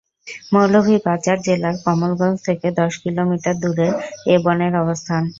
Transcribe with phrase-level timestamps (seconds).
[0.53, 3.93] মৌলভীবাজার জেলার কমলগঞ্জ থেকে দশ কিলোমিটার দূরের
[4.27, 5.23] এ বনের অবস্থান।